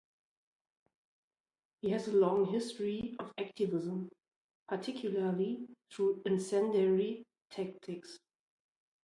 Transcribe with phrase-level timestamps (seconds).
[1.83, 4.09] He has a long history of activism,
[4.67, 8.17] particularly through incendiary tactics.